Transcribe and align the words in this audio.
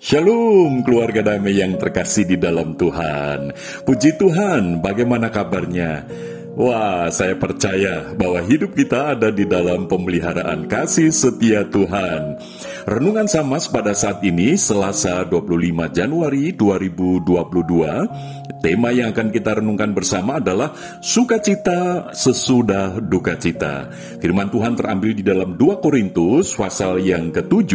Shalom 0.00 0.80
keluarga 0.80 1.20
damai 1.20 1.60
yang 1.60 1.76
terkasih 1.76 2.24
di 2.24 2.40
dalam 2.40 2.72
Tuhan. 2.72 3.52
Puji 3.84 4.16
Tuhan 4.16 4.80
bagaimana 4.80 5.28
kabarnya? 5.28 6.08
Wah 6.56 7.12
saya 7.12 7.36
percaya 7.36 8.08
bahwa 8.16 8.40
hidup 8.48 8.72
kita 8.72 9.12
ada 9.12 9.28
di 9.28 9.44
dalam 9.44 9.84
pemeliharaan 9.92 10.72
kasih 10.72 11.12
setia 11.12 11.68
Tuhan 11.68 12.40
Renungan 12.90 13.30
Samas 13.30 13.70
pada 13.70 13.94
saat 13.94 14.18
ini 14.26 14.58
Selasa 14.58 15.22
25 15.22 15.46
Januari 15.94 16.50
2022 16.50 18.50
Tema 18.60 18.92
yang 18.92 19.16
akan 19.16 19.32
kita 19.32 19.56
renungkan 19.56 19.96
bersama 19.96 20.36
adalah 20.36 20.76
sukacita 21.00 22.12
sesudah 22.12 23.00
duka 23.00 23.32
cita. 23.40 23.88
Firman 24.20 24.52
Tuhan 24.52 24.76
terambil 24.76 25.16
di 25.16 25.24
dalam 25.24 25.56
2 25.56 25.80
Korintus 25.80 26.52
pasal 26.52 27.00
yang 27.00 27.32
ke-7 27.32 27.72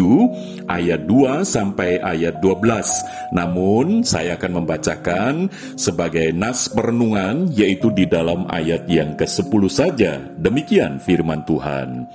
ayat 0.70 1.10
2 1.10 1.42
sampai 1.42 1.98
ayat 1.98 2.38
12. 2.38 3.34
Namun 3.34 4.06
saya 4.06 4.38
akan 4.38 4.62
membacakan 4.62 5.50
sebagai 5.74 6.30
nas 6.30 6.70
perenungan 6.70 7.50
yaitu 7.50 7.90
di 7.90 8.06
dalam 8.06 8.46
ayat 8.54 8.86
yang 8.86 9.18
ke-10 9.18 9.64
saja. 9.74 10.22
Demikian 10.38 11.02
firman 11.02 11.42
Tuhan. 11.50 12.06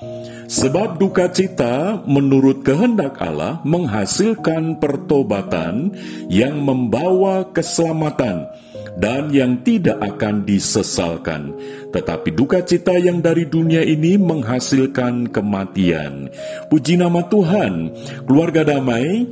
Sebab 0.50 0.98
duka 0.98 1.30
cita 1.30 2.02
menurut 2.10 2.66
kehendak 2.66 3.22
Allah 3.22 3.62
menghasilkan 3.62 4.82
pertobatan 4.82 5.94
yang 6.26 6.58
membawa 6.66 7.46
keselamatan 7.54 8.50
dan 8.98 9.30
yang 9.30 9.62
tidak 9.62 10.02
akan 10.02 10.42
disesalkan. 10.42 11.54
Tetapi 11.94 12.34
duka 12.34 12.66
cita 12.66 12.98
yang 12.98 13.22
dari 13.22 13.46
dunia 13.46 13.86
ini 13.86 14.18
menghasilkan 14.18 15.30
kematian. 15.30 16.26
Puji 16.66 16.98
nama 16.98 17.22
Tuhan, 17.30 17.94
keluarga 18.26 18.66
damai, 18.66 19.30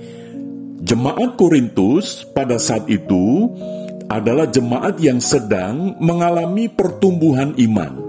jemaat 0.87 1.35
Korintus 1.35 2.30
pada 2.30 2.63
saat 2.63 2.87
itu 2.87 3.51
adalah 4.07 4.47
jemaat 4.47 5.03
yang 5.03 5.19
sedang 5.19 5.99
mengalami 5.99 6.71
pertumbuhan 6.71 7.59
iman 7.59 8.07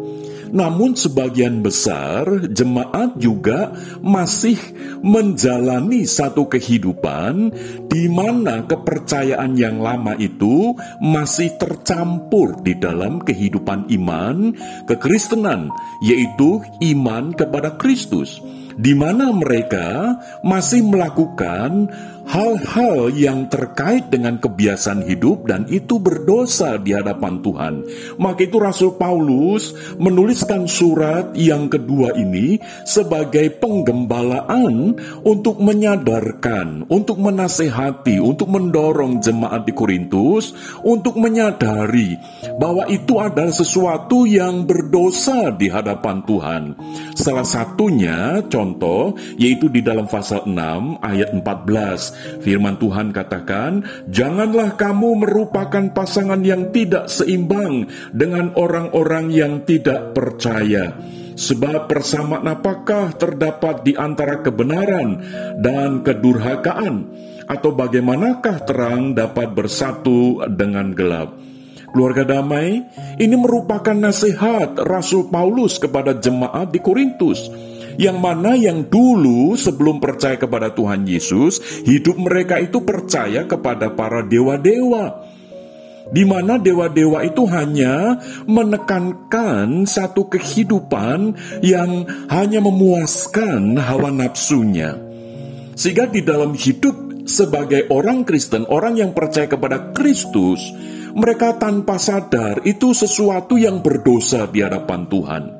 namun 0.49 0.97
sebagian 0.97 1.61
besar 1.61 2.25
jemaat 2.49 3.17
juga 3.17 3.73
masih 4.01 4.57
menjalani 5.01 6.03
satu 6.05 6.49
kehidupan 6.49 7.53
di 7.87 8.05
mana 8.11 8.65
kepercayaan 8.65 9.55
yang 9.55 9.79
lama 9.79 10.13
itu 10.17 10.73
masih 11.01 11.53
tercampur 11.57 12.59
di 12.61 12.77
dalam 12.77 13.21
kehidupan 13.21 13.89
iman 14.01 14.53
kekristenan, 14.85 15.69
yaitu 16.03 16.61
iman 16.93 17.31
kepada 17.33 17.77
Kristus 17.77 18.41
di 18.79 18.95
mana 18.95 19.35
mereka 19.35 20.15
masih 20.39 20.87
melakukan 20.87 21.91
hal-hal 22.29 23.09
yang 23.17 23.49
terkait 23.49 24.13
dengan 24.13 24.37
kebiasaan 24.37 25.01
hidup 25.09 25.49
dan 25.49 25.65
itu 25.65 25.97
berdosa 25.97 26.77
di 26.77 26.93
hadapan 26.93 27.41
Tuhan. 27.41 27.73
Maka 28.21 28.45
itu 28.45 28.61
Rasul 28.61 28.93
Paulus 29.01 29.73
menuliskan 29.97 30.69
surat 30.69 31.33
yang 31.33 31.65
kedua 31.67 32.13
ini 32.13 32.61
sebagai 32.85 33.49
penggembalaan 33.57 34.93
untuk 35.25 35.57
menyadarkan, 35.57 36.85
untuk 36.85 37.17
menasehati, 37.17 38.21
untuk 38.21 38.53
mendorong 38.53 39.17
jemaat 39.25 39.65
di 39.65 39.73
Korintus 39.73 40.53
untuk 40.85 41.17
menyadari 41.17 42.13
bahwa 42.61 42.85
itu 42.93 43.17
adalah 43.17 43.51
sesuatu 43.51 44.29
yang 44.29 44.69
berdosa 44.69 45.49
di 45.49 45.65
hadapan 45.65 46.21
Tuhan. 46.29 46.63
Salah 47.17 47.47
satunya 47.47 48.45
contoh 48.45 49.17
yaitu 49.41 49.65
di 49.65 49.81
dalam 49.81 50.05
pasal 50.05 50.45
6 50.45 51.01
ayat 51.01 51.33
14 51.33 52.18
Firman 52.39 52.79
Tuhan 52.79 53.11
katakan, 53.11 53.83
"Janganlah 54.09 54.75
kamu 54.75 55.25
merupakan 55.25 55.85
pasangan 55.91 56.39
yang 56.43 56.71
tidak 56.71 57.11
seimbang 57.11 57.87
dengan 58.15 58.55
orang-orang 58.55 59.31
yang 59.31 59.53
tidak 59.63 60.15
percaya." 60.15 60.95
Sebab 61.39 61.87
persamaan 61.87 62.51
apakah 62.51 63.15
terdapat 63.15 63.87
di 63.87 63.95
antara 63.95 64.43
kebenaran 64.43 65.23
dan 65.63 66.03
kedurhakaan? 66.03 67.07
Atau 67.47 67.71
bagaimanakah 67.73 68.67
terang 68.67 69.15
dapat 69.15 69.55
bersatu 69.55 70.43
dengan 70.51 70.91
gelap? 70.91 71.31
Keluarga 71.89 72.37
damai, 72.37 72.85
ini 73.17 73.33
merupakan 73.33 73.97
nasihat 73.97 74.77
Rasul 74.85 75.31
Paulus 75.33 75.81
kepada 75.81 76.13
jemaat 76.13 76.69
di 76.69 76.77
Korintus 76.77 77.49
yang 77.99 78.23
mana 78.23 78.55
yang 78.55 78.87
dulu 78.87 79.59
sebelum 79.59 79.99
percaya 79.99 80.39
kepada 80.39 80.71
Tuhan 80.71 81.03
Yesus, 81.03 81.59
hidup 81.83 82.15
mereka 82.15 82.55
itu 82.55 82.79
percaya 82.79 83.43
kepada 83.43 83.91
para 83.91 84.23
dewa-dewa. 84.23 85.27
Di 86.09 86.23
mana 86.23 86.57
dewa-dewa 86.57 87.21
itu 87.27 87.43
hanya 87.51 88.17
menekankan 88.47 89.83
satu 89.83 90.31
kehidupan 90.31 91.35
yang 91.61 92.07
hanya 92.31 92.63
memuaskan 92.63 93.75
hawa 93.77 94.09
nafsunya. 94.09 94.95
Sehingga 95.75 96.07
di 96.07 96.23
dalam 96.23 96.55
hidup 96.55 97.27
sebagai 97.27 97.91
orang 97.91 98.23
Kristen, 98.23 98.63
orang 98.71 98.95
yang 98.97 99.11
percaya 99.11 99.45
kepada 99.45 99.91
Kristus, 99.93 100.71
mereka 101.13 101.59
tanpa 101.59 101.99
sadar 102.01 102.63
itu 102.63 102.95
sesuatu 102.95 103.59
yang 103.59 103.83
berdosa 103.83 104.49
di 104.49 104.65
hadapan 104.65 105.05
Tuhan. 105.05 105.58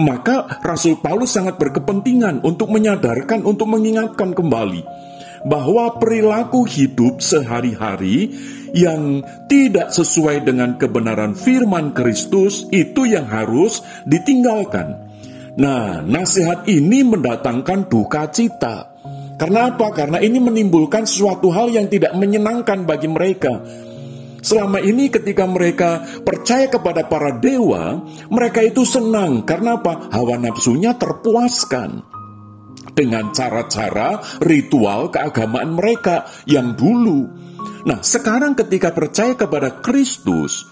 Maka 0.00 0.64
Rasul 0.64 0.96
Paulus 0.96 1.36
sangat 1.36 1.60
berkepentingan 1.60 2.40
untuk 2.40 2.72
menyadarkan, 2.72 3.44
untuk 3.44 3.68
mengingatkan 3.68 4.32
kembali 4.32 4.80
bahwa 5.44 5.96
perilaku 5.96 6.64
hidup 6.68 7.20
sehari-hari 7.20 8.32
yang 8.76 9.24
tidak 9.48 9.92
sesuai 9.92 10.44
dengan 10.44 10.76
kebenaran 10.76 11.36
firman 11.36 11.92
Kristus 11.92 12.68
itu 12.72 13.08
yang 13.08 13.28
harus 13.28 13.84
ditinggalkan. 14.08 14.96
Nah, 15.60 16.00
nasihat 16.00 16.64
ini 16.64 17.04
mendatangkan 17.04 17.88
duka 17.90 18.28
cita. 18.32 18.88
Karena 19.40 19.72
apa? 19.72 19.88
Karena 19.96 20.20
ini 20.20 20.36
menimbulkan 20.36 21.08
suatu 21.08 21.48
hal 21.48 21.72
yang 21.72 21.88
tidak 21.88 22.12
menyenangkan 22.12 22.84
bagi 22.84 23.08
mereka 23.08 23.60
Selama 24.40 24.80
ini 24.80 25.12
ketika 25.12 25.44
mereka 25.44 26.04
percaya 26.24 26.66
kepada 26.68 27.04
para 27.06 27.36
dewa, 27.36 28.00
mereka 28.32 28.64
itu 28.64 28.84
senang 28.88 29.44
karena 29.44 29.76
apa? 29.76 30.08
Hawa 30.12 30.40
nafsunya 30.40 30.96
terpuaskan 30.96 32.04
dengan 32.96 33.30
cara-cara 33.32 34.20
ritual 34.42 35.12
keagamaan 35.12 35.76
mereka 35.76 36.26
yang 36.48 36.74
dulu. 36.74 37.28
Nah, 37.86 38.04
sekarang 38.04 38.56
ketika 38.56 38.92
percaya 38.92 39.32
kepada 39.36 39.80
Kristus, 39.80 40.68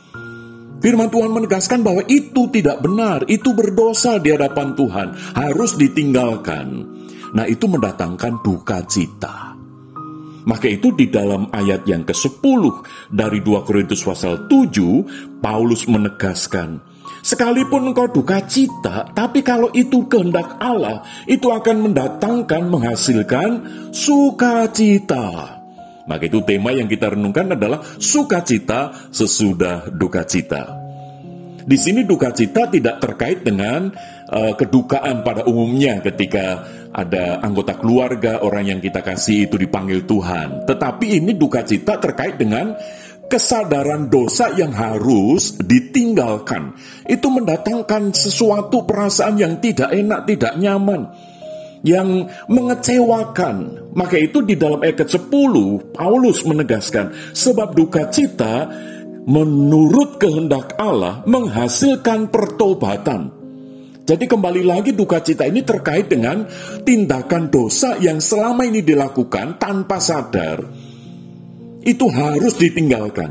Firman 0.79 1.11
Tuhan 1.11 1.35
menegaskan 1.35 1.83
bahwa 1.83 2.07
itu 2.07 2.47
tidak 2.55 2.79
benar, 2.85 3.27
itu 3.27 3.51
berdosa 3.51 4.23
di 4.23 4.31
hadapan 4.31 4.79
Tuhan, 4.79 5.09
harus 5.35 5.75
ditinggalkan. 5.75 6.87
Nah, 7.35 7.45
itu 7.51 7.67
mendatangkan 7.67 8.41
duka 8.47 8.87
cita. 8.87 9.48
Maka 10.49 10.65
itu 10.65 10.97
di 10.97 11.13
dalam 11.13 11.53
ayat 11.53 11.85
yang 11.85 12.09
ke-10 12.09 12.63
dari 13.13 13.45
2 13.45 13.69
Korintus 13.69 14.01
pasal 14.01 14.49
7, 14.49 15.45
Paulus 15.45 15.85
menegaskan, 15.85 16.81
Sekalipun 17.19 17.93
engkau 17.93 18.09
duka 18.09 18.41
cita, 18.47 19.11
tapi 19.13 19.45
kalau 19.45 19.69
itu 19.77 20.09
kehendak 20.09 20.57
Allah, 20.63 21.05
itu 21.29 21.51
akan 21.53 21.91
mendatangkan, 21.91 22.63
menghasilkan 22.71 23.51
sukacita. 23.93 25.59
Maka 26.09 26.25
itu 26.25 26.41
tema 26.41 26.73
yang 26.73 26.89
kita 26.89 27.13
renungkan 27.13 27.53
adalah 27.53 27.85
sukacita 28.01 29.13
sesudah 29.13 29.93
duka 29.93 30.25
cita. 30.25 30.73
Di 31.69 31.77
sini 31.77 32.09
duka 32.09 32.33
cita 32.33 32.65
tidak 32.73 32.97
terkait 33.05 33.45
dengan 33.45 33.93
uh, 34.29 34.53
kedukaan 34.55 35.25
pada 35.25 35.45
umumnya 35.49 36.01
ketika 36.05 36.65
ada 36.93 37.41
anggota 37.45 37.77
keluarga 37.77 38.41
orang 38.45 38.77
yang 38.77 38.81
kita 38.81 39.05
kasih 39.05 39.49
itu 39.49 39.57
dipanggil 39.61 40.05
Tuhan. 40.05 40.65
Tetapi 40.65 41.21
ini 41.21 41.37
duka 41.37 41.65
cita 41.65 42.01
terkait 42.01 42.41
dengan 42.41 42.77
kesadaran 43.29 44.09
dosa 44.09 44.51
yang 44.57 44.73
harus 44.73 45.61
ditinggalkan. 45.61 46.73
Itu 47.05 47.29
mendatangkan 47.29 48.17
sesuatu 48.17 48.89
perasaan 48.89 49.37
yang 49.37 49.61
tidak 49.61 49.93
enak, 49.93 50.25
tidak 50.25 50.57
nyaman 50.57 51.13
yang 51.87 52.27
mengecewakan. 52.51 53.87
Maka 53.95 54.17
itu 54.19 54.43
di 54.43 54.59
dalam 54.59 54.83
ayat 54.83 55.07
ke-10 55.07 55.55
Paulus 55.95 56.43
menegaskan 56.43 57.15
sebab 57.37 57.77
duka 57.77 58.11
cita 58.11 58.67
menurut 59.29 60.17
kehendak 60.17 60.75
Allah 60.81 61.23
menghasilkan 61.29 62.33
pertobatan. 62.33 63.38
Jadi 64.09 64.25
kembali 64.25 64.65
lagi 64.65 64.97
duka 64.97 65.21
cita 65.21 65.45
ini 65.45 65.61
terkait 65.61 66.09
dengan 66.09 66.49
tindakan 66.81 67.53
dosa 67.53 68.01
yang 68.01 68.25
selama 68.25 68.65
ini 68.65 68.81
dilakukan 68.81 69.61
tanpa 69.61 70.01
sadar. 70.01 70.65
Itu 71.85 72.09
harus 72.09 72.57
ditinggalkan. 72.57 73.31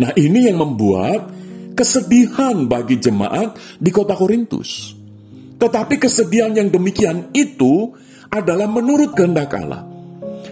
Nah 0.00 0.16
ini 0.16 0.48
yang 0.48 0.64
membuat 0.64 1.28
kesedihan 1.76 2.64
bagi 2.64 2.96
jemaat 2.96 3.60
di 3.76 3.92
kota 3.92 4.16
Korintus. 4.16 4.96
Tetapi 5.60 6.00
kesedihan 6.00 6.56
yang 6.56 6.72
demikian 6.72 7.28
itu 7.36 7.92
adalah 8.32 8.72
menurut 8.72 9.12
kehendak 9.12 9.52
Allah. 9.52 9.84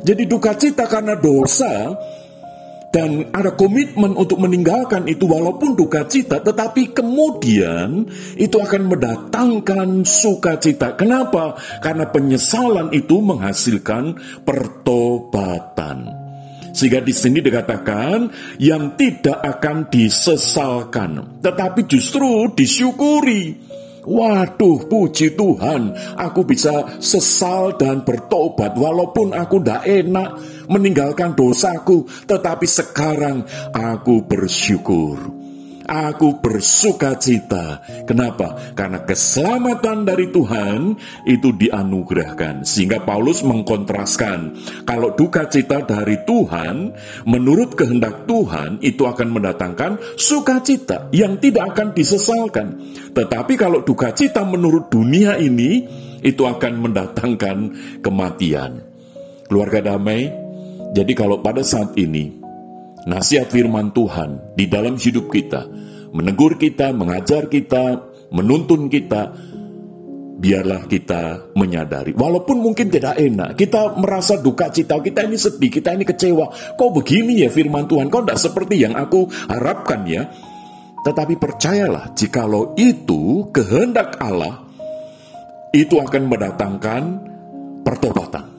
Jadi 0.05 0.28
duka 0.28 0.52
cita 0.60 0.84
karena 0.84 1.17
dosa 1.17 1.96
dan 2.94 3.35
ada 3.35 3.58
komitmen 3.58 4.14
untuk 4.14 4.38
meninggalkan 4.38 5.11
itu 5.11 5.26
walaupun 5.26 5.75
duka 5.75 6.06
cita 6.06 6.38
tetapi 6.38 6.94
kemudian 6.94 8.06
itu 8.38 8.55
akan 8.62 8.87
mendatangkan 8.87 10.06
sukacita. 10.06 10.94
Kenapa? 10.94 11.58
Karena 11.82 12.06
penyesalan 12.06 12.94
itu 12.94 13.19
menghasilkan 13.19 14.14
pertobatan. 14.46 16.23
Sehingga 16.70 17.02
di 17.02 17.14
sini 17.14 17.38
dikatakan 17.43 18.31
yang 18.58 18.99
tidak 18.99 19.38
akan 19.43 19.91
disesalkan, 19.91 21.38
tetapi 21.43 21.87
justru 21.87 22.50
disyukuri. 22.50 23.75
Waduh, 24.05 24.85
puji 24.85 25.33
Tuhan, 25.33 25.97
aku 26.21 26.45
bisa 26.45 27.01
sesal 27.01 27.81
dan 27.81 28.05
bertobat 28.05 28.77
walaupun 28.77 29.33
aku 29.33 29.65
tidak 29.65 29.83
enak 29.89 30.29
meninggalkan 30.69 31.33
dosaku, 31.33 32.05
tetapi 32.29 32.67
sekarang 32.69 33.49
aku 33.73 34.25
bersyukur. 34.29 35.44
Aku 35.84 36.40
bersuka 36.40 37.12
cita. 37.20 37.84
Kenapa? 38.08 38.56
Karena 38.72 39.04
keselamatan 39.04 40.08
dari 40.08 40.32
Tuhan 40.32 40.96
itu 41.28 41.52
dianugerahkan. 41.52 42.64
Sehingga 42.64 43.04
Paulus 43.04 43.44
mengkontraskan, 43.44 44.56
kalau 44.88 45.12
duka 45.12 45.44
cita 45.48 45.84
dari 45.84 46.16
Tuhan, 46.25 46.96
menurut 47.28 47.76
kehendak 47.76 48.25
Tuhan, 48.25 48.81
itu 48.81 49.04
akan 49.04 49.28
mendatangkan 49.28 50.16
sukacita 50.16 51.12
yang 51.12 51.36
tidak 51.36 51.76
akan 51.76 51.92
disesalkan. 51.92 52.81
Tetapi 53.12 53.52
kalau 53.60 53.84
duka 53.84 54.16
cita 54.16 54.40
menurut 54.44 54.88
dunia 54.88 55.36
ini, 55.36 55.84
itu 56.25 56.48
akan 56.48 56.81
mendatangkan 56.81 57.56
kematian. 58.00 58.81
Keluarga 59.44 59.92
damai, 59.92 60.32
jadi 60.96 61.12
kalau 61.12 61.44
pada 61.44 61.60
saat 61.60 61.92
ini 62.00 62.44
nasihat 63.05 63.49
firman 63.49 63.93
Tuhan 63.93 64.56
di 64.56 64.69
dalam 64.69 64.97
hidup 64.97 65.29
kita, 65.29 65.69
menegur 66.12 66.56
kita, 66.56 66.93
mengajar 66.93 67.49
kita, 67.49 68.11
menuntun 68.33 68.89
kita, 68.89 69.33
biarlah 70.41 70.85
kita 70.91 71.53
menyadari. 71.55 72.12
Walaupun 72.12 72.61
mungkin 72.61 72.91
tidak 72.91 73.17
enak, 73.17 73.56
kita 73.56 73.97
merasa 73.97 74.41
duka 74.41 74.69
cita, 74.69 74.99
kita 75.01 75.25
ini 75.25 75.39
sedih, 75.39 75.71
kita 75.71 75.95
ini 75.95 76.05
kecewa. 76.05 76.77
Kok 76.77 76.91
begini 77.01 77.47
ya 77.47 77.49
firman 77.49 77.87
Tuhan, 77.87 78.11
kok 78.11 78.29
tidak 78.29 78.41
seperti 78.41 78.85
yang 78.85 78.99
aku 78.99 79.29
harapkan 79.49 80.05
ya. 80.05 80.29
Tetapi 81.05 81.37
percayalah, 81.37 82.17
jikalau 82.17 82.73
itu 82.81 83.53
kehendak 83.53 84.17
Allah, 84.25 84.65
itu 85.77 86.01
akan 86.01 86.23
mendatangkan 86.33 87.03
pertobatan. 87.85 88.54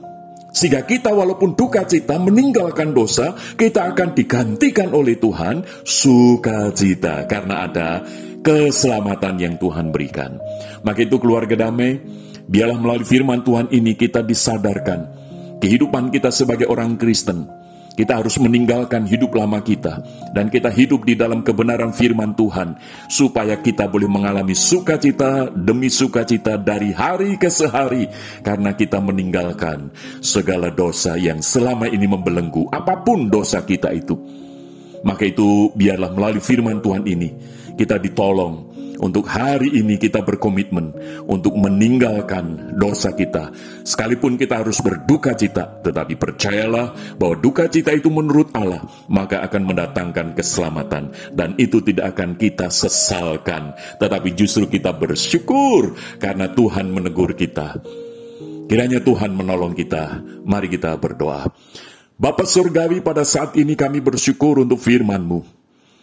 Sehingga 0.56 0.88
kita 0.88 1.12
walaupun 1.12 1.52
duka 1.52 1.84
cita 1.84 2.16
meninggalkan 2.16 2.96
dosa, 2.96 3.36
kita 3.60 3.92
akan 3.92 4.16
digantikan 4.16 4.88
oleh 4.96 5.20
Tuhan 5.20 5.60
sukacita 5.84 7.28
karena 7.28 7.68
ada 7.68 8.00
keselamatan 8.40 9.36
yang 9.36 9.54
Tuhan 9.60 9.92
berikan. 9.92 10.40
Maka 10.80 11.04
itu 11.04 11.20
keluarga 11.20 11.68
damai, 11.68 12.00
biarlah 12.48 12.80
melalui 12.80 13.04
firman 13.04 13.44
Tuhan 13.44 13.68
ini 13.68 13.92
kita 14.00 14.24
disadarkan 14.24 15.12
kehidupan 15.60 16.08
kita 16.08 16.32
sebagai 16.32 16.72
orang 16.72 16.96
Kristen 16.96 17.44
kita 17.96 18.20
harus 18.20 18.36
meninggalkan 18.36 19.08
hidup 19.08 19.32
lama 19.32 19.64
kita 19.64 20.04
dan 20.36 20.52
kita 20.52 20.68
hidup 20.68 21.08
di 21.08 21.16
dalam 21.16 21.40
kebenaran 21.40 21.96
firman 21.96 22.36
Tuhan 22.36 22.76
supaya 23.08 23.56
kita 23.56 23.88
boleh 23.88 24.06
mengalami 24.06 24.52
sukacita 24.52 25.48
demi 25.50 25.88
sukacita 25.88 26.60
dari 26.60 26.92
hari 26.92 27.40
ke 27.40 27.48
sehari 27.48 28.04
karena 28.44 28.76
kita 28.76 29.00
meninggalkan 29.00 29.88
segala 30.20 30.68
dosa 30.68 31.16
yang 31.16 31.40
selama 31.40 31.88
ini 31.88 32.04
membelenggu 32.04 32.68
apa 32.68 33.00
pun 33.00 33.32
dosa 33.32 33.64
kita 33.64 33.90
itu. 33.96 34.14
Maka 35.00 35.24
itu 35.24 35.72
biarlah 35.72 36.12
melalui 36.12 36.42
firman 36.44 36.84
Tuhan 36.84 37.08
ini 37.08 37.32
kita 37.80 37.96
ditolong 37.96 38.75
untuk 38.96 39.28
hari 39.28 39.76
ini 39.76 40.00
kita 40.00 40.24
berkomitmen 40.24 40.92
untuk 41.28 41.52
meninggalkan 41.56 42.76
dosa 42.80 43.12
kita. 43.12 43.52
Sekalipun 43.84 44.40
kita 44.40 44.64
harus 44.64 44.80
berduka 44.80 45.36
cita, 45.36 45.80
tetapi 45.84 46.16
percayalah 46.16 47.16
bahwa 47.20 47.36
duka 47.38 47.68
cita 47.68 47.92
itu 47.92 48.08
menurut 48.08 48.52
Allah, 48.56 48.82
maka 49.12 49.44
akan 49.44 49.62
mendatangkan 49.68 50.32
keselamatan. 50.32 51.12
Dan 51.32 51.54
itu 51.60 51.84
tidak 51.84 52.16
akan 52.16 52.40
kita 52.40 52.72
sesalkan, 52.72 53.76
tetapi 54.00 54.32
justru 54.32 54.68
kita 54.68 54.96
bersyukur 54.96 55.92
karena 56.16 56.48
Tuhan 56.52 56.88
menegur 56.88 57.36
kita. 57.36 57.78
Kiranya 58.66 58.98
Tuhan 58.98 59.30
menolong 59.30 59.78
kita. 59.78 60.26
Mari 60.42 60.66
kita 60.66 60.98
berdoa. 60.98 61.46
Bapak 62.16 62.48
Surgawi 62.48 63.04
pada 63.04 63.22
saat 63.22 63.54
ini 63.60 63.78
kami 63.78 64.02
bersyukur 64.02 64.58
untuk 64.64 64.80
firman-Mu. 64.82 65.44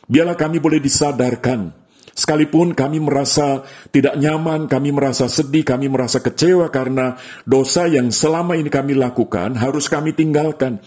Biarlah 0.07 0.37
kami 0.37 0.61
boleh 0.63 0.79
disadarkan 0.79 1.82
Sekalipun 2.13 2.77
kami 2.77 3.01
merasa 3.01 3.65
tidak 3.89 4.13
nyaman, 4.21 4.69
kami 4.69 4.93
merasa 4.93 5.25
sedih, 5.25 5.65
kami 5.65 5.89
merasa 5.89 6.21
kecewa 6.21 6.69
karena 6.69 7.17
dosa 7.41 7.89
yang 7.89 8.13
selama 8.13 8.53
ini 8.53 8.69
kami 8.69 8.93
lakukan 8.93 9.57
harus 9.57 9.89
kami 9.89 10.13
tinggalkan. 10.13 10.77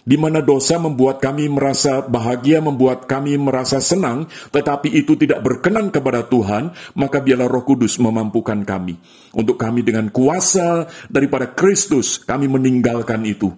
Di 0.00 0.16
mana 0.16 0.40
dosa 0.40 0.80
membuat 0.80 1.20
kami 1.20 1.50
merasa 1.52 2.00
bahagia, 2.00 2.64
membuat 2.64 3.04
kami 3.04 3.36
merasa 3.36 3.84
senang, 3.84 4.24
tetapi 4.48 4.88
itu 4.96 5.12
tidak 5.12 5.44
berkenan 5.44 5.92
kepada 5.92 6.24
Tuhan, 6.24 6.72
maka 6.96 7.20
biarlah 7.20 7.50
Roh 7.50 7.68
Kudus 7.68 8.00
memampukan 8.00 8.64
kami. 8.64 8.96
Untuk 9.36 9.60
kami 9.60 9.84
dengan 9.84 10.08
kuasa 10.08 10.88
daripada 11.12 11.52
Kristus, 11.52 12.16
kami 12.16 12.48
meninggalkan 12.48 13.20
itu. 13.28 13.52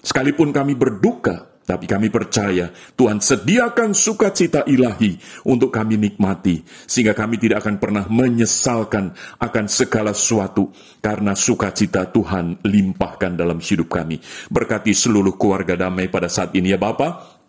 Sekalipun 0.00 0.54
kami 0.54 0.78
berduka, 0.78 1.49
tapi 1.70 1.86
kami 1.86 2.10
percaya 2.10 2.66
Tuhan 2.98 3.22
sediakan 3.22 3.94
sukacita 3.94 4.66
ilahi 4.66 5.14
untuk 5.46 5.70
kami 5.70 5.94
nikmati, 6.02 6.66
sehingga 6.66 7.14
kami 7.14 7.38
tidak 7.38 7.62
akan 7.62 7.78
pernah 7.78 8.10
menyesalkan 8.10 9.14
akan 9.38 9.64
segala 9.70 10.10
sesuatu, 10.10 10.74
karena 10.98 11.38
sukacita 11.38 12.10
Tuhan 12.10 12.58
limpahkan 12.66 13.38
dalam 13.38 13.62
hidup 13.62 13.86
kami. 13.86 14.18
Berkati 14.50 14.90
seluruh 14.90 15.38
keluarga 15.38 15.78
damai 15.78 16.10
pada 16.10 16.26
saat 16.26 16.50
ini 16.58 16.74
ya 16.74 16.78
Bapak, 16.82 17.39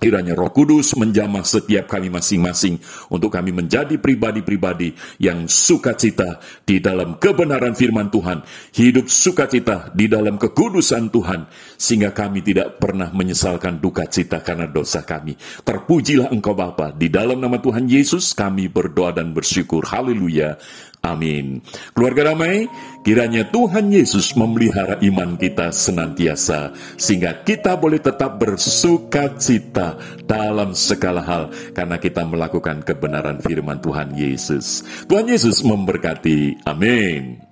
Kiranya 0.00 0.32
roh 0.32 0.48
kudus 0.48 0.96
menjamah 0.96 1.44
setiap 1.44 1.84
kami 1.84 2.08
masing-masing 2.08 2.80
untuk 3.12 3.36
kami 3.36 3.52
menjadi 3.52 4.00
pribadi-pribadi 4.00 4.96
yang 5.20 5.44
sukacita 5.44 6.40
di 6.64 6.80
dalam 6.80 7.20
kebenaran 7.20 7.76
firman 7.76 8.08
Tuhan. 8.08 8.40
Hidup 8.72 9.12
sukacita 9.12 9.92
di 9.92 10.08
dalam 10.08 10.40
kekudusan 10.40 11.12
Tuhan. 11.12 11.44
Sehingga 11.76 12.16
kami 12.16 12.40
tidak 12.40 12.80
pernah 12.80 13.12
menyesalkan 13.12 13.76
duka 13.76 14.08
cita 14.08 14.40
karena 14.40 14.64
dosa 14.64 15.04
kami. 15.04 15.36
Terpujilah 15.68 16.32
engkau 16.32 16.56
Bapa. 16.56 16.96
Di 16.96 17.12
dalam 17.12 17.36
nama 17.36 17.60
Tuhan 17.60 17.84
Yesus 17.84 18.32
kami 18.32 18.72
berdoa 18.72 19.12
dan 19.12 19.36
bersyukur. 19.36 19.84
Haleluya. 19.84 20.56
Amin. 21.00 21.64
Keluarga 21.96 22.32
damai, 22.32 22.68
kiranya 23.00 23.48
Tuhan 23.48 23.88
Yesus 23.88 24.36
memelihara 24.36 25.00
iman 25.00 25.40
kita 25.40 25.72
senantiasa, 25.72 26.76
sehingga 27.00 27.40
kita 27.40 27.80
boleh 27.80 28.04
tetap 28.04 28.36
bersuka 28.36 29.32
cita 29.40 29.96
dalam 30.28 30.76
segala 30.76 31.24
hal, 31.24 31.44
karena 31.72 31.96
kita 31.96 32.20
melakukan 32.28 32.84
kebenaran 32.84 33.40
firman 33.40 33.80
Tuhan 33.80 34.12
Yesus. 34.12 34.84
Tuhan 35.08 35.24
Yesus 35.24 35.64
memberkati. 35.64 36.68
Amin. 36.68 37.49